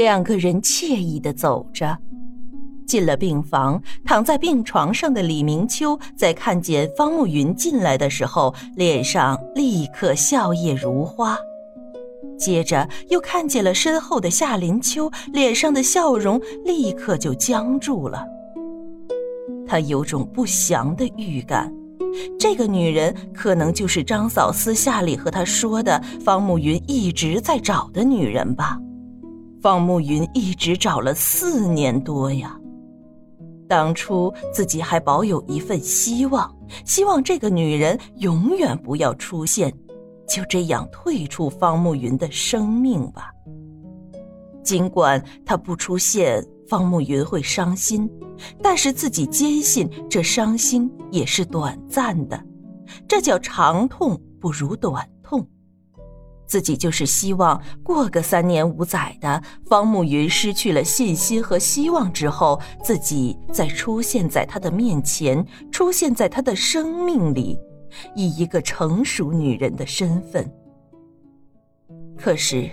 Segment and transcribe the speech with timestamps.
[0.00, 1.94] 两个人惬意的走着，
[2.86, 11.36] 进了病房，躺在病床上的李明秋在看见方慕云进来的时候，脸上立刻笑靥如花。
[12.38, 18.24] 接着又看见了身后的夏林秋，脸上的笑容立刻就僵住了。
[19.68, 21.70] 他有种不祥的预感，
[22.38, 28.78] 这个女人可能就是张嫂私下里和他说的方慕云一直在找的女人吧。
[29.60, 32.58] 方慕云一直找了四年多呀，
[33.68, 36.50] 当初自己还保有一份希望，
[36.86, 39.70] 希望这个女人永远不要出现，
[40.26, 43.30] 就这样退出方慕云的生命吧。
[44.62, 48.10] 尽管她不出现，方慕云会伤心，
[48.62, 52.42] 但是自己坚信这伤心也是短暂的，
[53.06, 55.06] 这叫长痛不如短。
[56.50, 67.56] 自己就是希望过个三年五载的，方慕云失去了信心和希望之后，自己再出现在他的面前，出现在他的生命里，
[68.16, 70.52] 以一个成熟女人的身份。
[72.18, 72.68] 可是，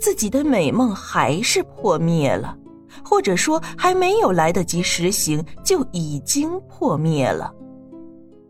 [0.00, 2.56] 自己的美梦还是破灭了，
[3.04, 7.52] 或者说还没有来得及实行，就已经破灭了。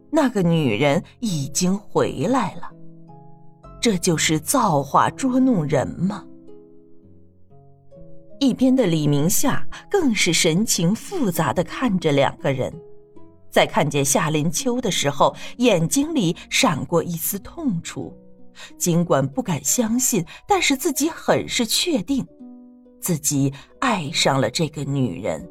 [0.08, 2.77] 那个女人已经回来了。
[3.80, 6.24] 这就是造化捉弄人吗？
[8.40, 12.72] 一边的李明夏更是神情复杂的看着两个人，
[13.50, 18.16] 在看见夏林秋的时候，眼睛里闪过一丝痛楚。
[18.76, 22.26] 尽管不敢相信，但是自己很是确定，
[23.00, 25.48] 自己爱上了这个女人。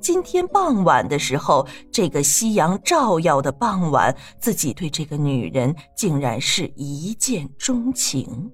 [0.00, 8.50] 今天傍晚的时候，这个夕阳照耀的傍晚，自己对这个女人竟然是一见钟情。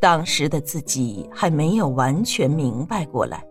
[0.00, 3.42] 当时的自己还没有完全明白过来，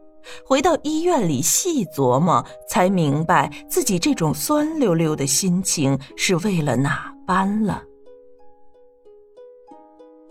[0.46, 7.82] 回到医院里细琢磨，才明白自己这种酸溜溜的心情是为了哪般了。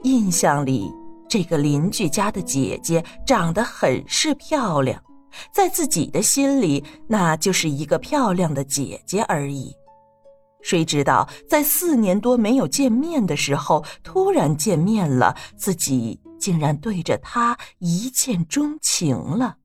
[0.05, 0.89] 印象里，
[1.29, 5.04] 这个邻居家的姐姐长得很是漂亮。
[5.53, 9.75] 在自己的心里，那就是一个漂亮的姐姐而已。
[10.63, 19.57] 谁知道，在四年多没有见面的时候，突然见面了，自己竟然对着她一见钟情了。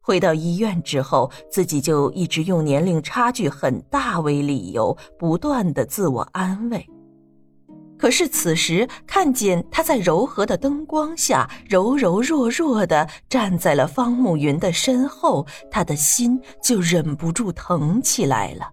[0.00, 6.84] 回到医院之后，自己就一直用年龄差距很大为理由，不断的自我安慰。
[7.98, 18.70] 可是此时看见他在柔和的灯光下柔柔弱弱的站在了方慕云的身后，他的心就忍不住疼起来了。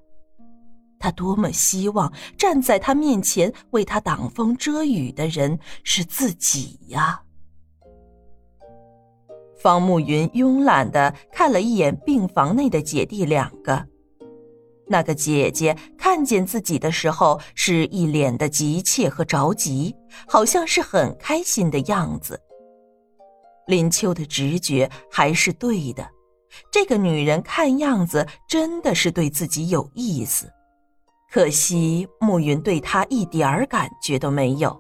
[1.00, 7.22] 他多么希望站在他面前为他挡风遮雨的人是自己呀！
[9.62, 13.88] 方慕云慵懒的看了一眼病房内的姐弟两个。
[14.88, 19.96] 那个姐姐看见自己的时候，是一脸的急切和着急，
[20.28, 22.40] 好像是很开心的样子。
[23.68, 26.08] 林秋的直觉还是对的，
[26.70, 30.52] 这个女人看样子真的是对自己有意思。
[31.32, 34.80] 可惜暮云对她一点儿感觉都没有，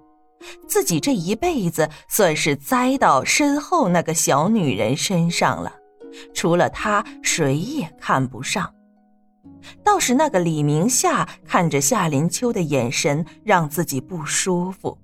[0.67, 5.73] 自己这一辈子算是栽到身后那个小女人身上了，
[6.33, 8.71] 除了她，谁也看不上。
[9.83, 14.97] 倒是那个李明夏看着夏林秋的眼神，让自己不舒服，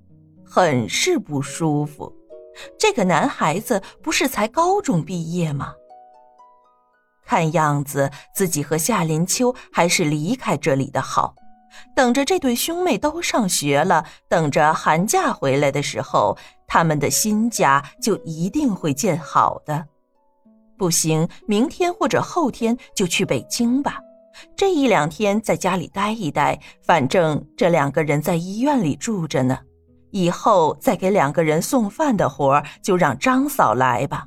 [0.44, 2.12] 很是不舒服。
[2.78, 5.74] 这个男孩子不是才高中毕业吗？
[7.24, 11.34] 看样子自己和夏林秋还是离开这里的好。
[11.94, 16.36] 等着这对兄妹都上学了，等着寒假回来的时候，
[16.66, 19.86] 他们的新家就一定会建好的。
[20.76, 24.00] 不行，明天或者后天就去北京吧。
[24.56, 29.58] 这一两天在家里待一待，反正这两个人在医院里住着呢。
[30.10, 34.26] 以后再给两个人送饭的活就让张嫂来吧。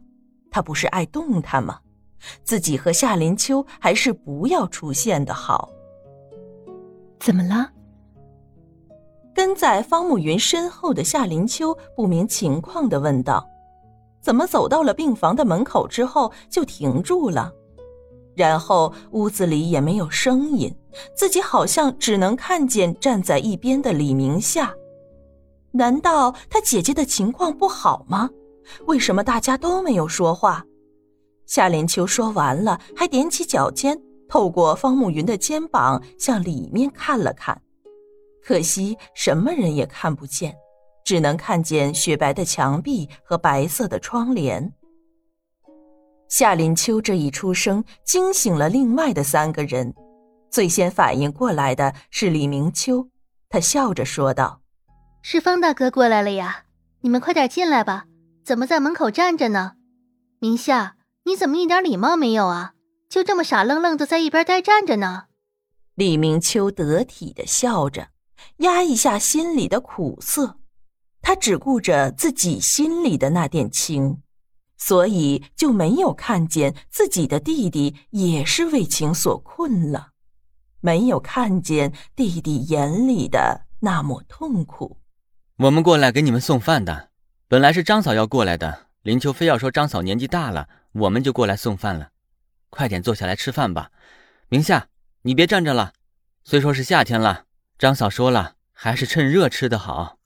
[0.50, 1.80] 她不是爱动弹吗？
[2.44, 5.70] 自己和夏林秋还是不要出现的好。
[7.20, 7.70] 怎么了？
[9.36, 13.46] 跟在方慕云身后的夏林秋不明情况的问道
[14.22, 17.52] ：“怎么走到了病房的门口之后就停住了？”
[18.36, 20.74] 然后屋子里也没有声音，
[21.16, 24.74] 自己好像只能看见站在一边的李明夏。
[25.72, 28.30] 难道他姐姐的情况不好吗？
[28.86, 30.64] 为什么大家都没有说话？
[31.46, 34.00] 夏连秋说完了，还踮起脚尖，
[34.30, 37.62] 透过方慕云的肩膀向里面看了看，
[38.42, 40.56] 可惜什么人也看不见。
[41.06, 44.74] 只能看见雪白的墙壁和白色的窗帘。
[46.34, 49.94] 夏林秋这一出声惊醒了另外的三个人，
[50.50, 53.08] 最先反应过来的是李明秋，
[53.50, 54.60] 他笑着说道
[55.22, 56.64] ：“是方大哥过来了呀，
[57.02, 58.06] 你们快点进来吧，
[58.44, 59.74] 怎么在门口站着呢？
[60.40, 60.96] 明夏，
[61.26, 62.74] 你怎么一点礼貌没有啊？
[63.08, 65.26] 就这么傻愣愣的在一边呆站着呢？”
[65.94, 68.08] 李明秋得体的笑着，
[68.58, 70.58] 压一下心里的苦涩，
[71.22, 74.18] 他只顾着自己心里的那点情。
[74.86, 80.10] 所以就没有看见自己的弟弟也是为情所困了，
[80.82, 84.98] 没有看见弟弟眼里的那抹痛苦。
[85.56, 87.12] 我们过来给你们送饭的，
[87.48, 92.10] 本来是张嫂要过来的，林秋非要说张嫂年纪大了，我们就过来送饭了。
[92.70, 93.90] 快点坐下来吃饭吧，
[94.50, 94.90] 明夏，
[95.22, 95.94] 你别站着了。
[96.44, 97.46] 虽说是夏天了，
[97.80, 100.18] 张嫂说了，还是趁热吃的好。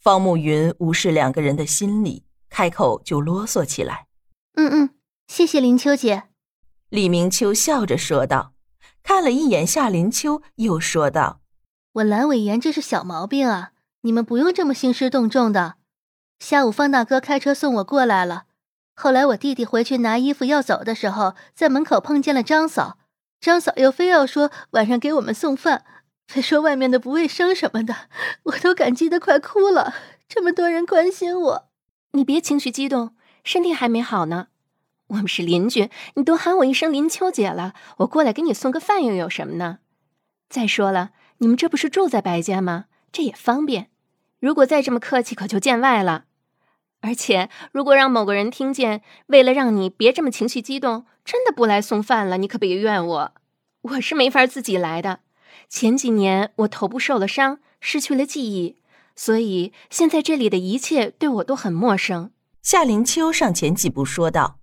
[0.00, 2.24] 方慕云无视两个人的心理。
[2.54, 4.06] 开口就啰嗦起来。
[4.54, 4.90] 嗯嗯，
[5.26, 6.28] 谢谢林秋姐。
[6.88, 8.52] 李明秋笑着说道，
[9.02, 11.40] 看了一眼夏林秋，又说道
[11.94, 13.72] ：“我阑尾炎这是小毛病啊，
[14.02, 15.74] 你们不用这么兴师动众的。
[16.38, 18.44] 下午方大哥开车送我过来了，
[18.94, 22.98] 后来我弟弟回去拿衣服要走的时候，在门口碰见了张嫂，
[23.40, 25.84] 张嫂又非要说晚上给我们送饭，
[26.28, 27.96] 非说外面的不卫生什么的，
[28.44, 29.92] 我都感激的快哭了。
[30.28, 31.68] 这么多人关心我。”
[32.14, 34.46] 你别情绪激动，身体还没好呢。
[35.08, 39.80] 我们是邻居，你都喊我一声林秋姐了，我过来给你送个饭又有什么呢？
[40.48, 42.84] 再说了，你们这不是住在白家吗？
[43.10, 43.90] 这也方便。
[44.38, 46.26] 如果再这么客气，可就见外了。
[47.00, 53.34] 而且，如果让某个人听见，为了让你别这么情绪激动，真的不来送饭了，你可别怨我。
[53.82, 55.20] 我是没法自己来的。
[55.68, 58.76] 前几年我头部受了伤，失去了记忆。
[59.16, 62.32] 所以现在这里的一切对我都很陌生。
[62.62, 64.58] 夏林秋上前几步说道：“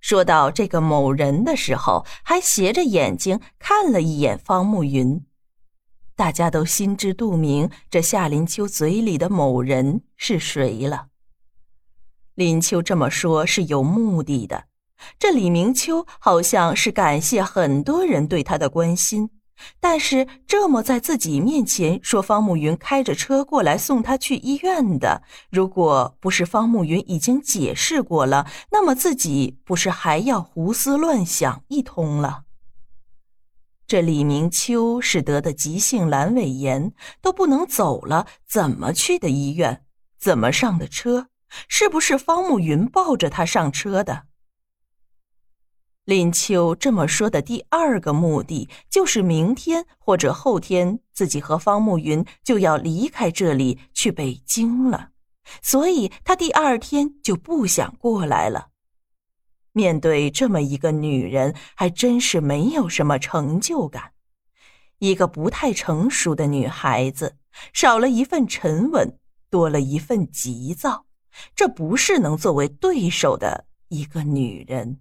[0.00, 5.24] 说到这个某人的时候，还斜着眼睛看了一眼方慕云。
[6.14, 11.06] 大家都心知肚明，这夏林秋嘴里的某人是谁了。
[12.34, 14.64] 林秋这么说是有目的的。
[15.18, 19.30] 这李明秋好像是感谢很多人对他的关心。”
[19.80, 32.44] 但是这么在自己面前说方慕云开着车过来送他去医院的，如果不是方慕云已经解释过了，那么自己不是还要胡思乱想一通了？
[33.86, 39.82] 这李明秋是得的急性阑尾炎，都不能走了，怎么去的医院？
[40.18, 41.28] 怎么上的车？
[41.66, 44.27] 是不是方慕云抱着他上车的？
[46.08, 55.10] 林秋这么说的第二个目的，就是明天或者后天，自己和方慕云就要离开这里去北京了，
[55.60, 58.68] 所以他第二天就不想过来了。
[59.72, 64.12] 面对这么一个女人，还真是没有什么成就感。
[65.00, 67.36] 一个不太成熟的女孩子，
[67.74, 69.18] 少了一份沉稳，
[69.50, 71.04] 多了一份急躁，
[71.54, 75.00] 这不是能作为对手的一个女人。